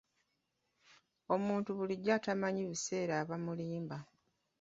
[1.35, 3.97] Omuntu bulijjo atamanyi biseera aba mulimba.